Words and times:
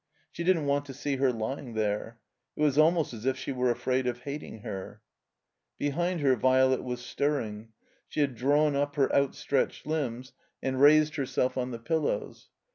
She 0.31 0.43
didn't 0.43 0.65
want 0.65 0.85
to 0.85 0.95
see 0.95 1.17
her 1.17 1.31
lying 1.31 1.75
there. 1.75 2.17
It 2.55 2.63
was 2.63 2.75
almost 2.75 3.13
as 3.13 3.27
if 3.27 3.37
she 3.37 3.51
were 3.51 3.69
afraid 3.69 4.07
of 4.07 4.21
hating 4.21 4.61
her. 4.61 5.03
Behind 5.77 6.21
her 6.21 6.35
Violet 6.35 6.83
was 6.83 7.05
stirring. 7.05 7.67
She 8.07 8.21
had 8.21 8.33
drawn 8.33 8.75
up 8.75 8.95
her 8.95 9.13
outstretched 9.13 9.85
limbs 9.85 10.33
and 10.59 10.81
raised 10.81 11.17
herself 11.17 11.55
on 11.55 11.69
the 11.69 11.77
ii6 11.77 11.83
THE 11.83 11.83
COMBINED 11.89 12.03
MAZE 12.13 12.17
pillows. 12.19 12.49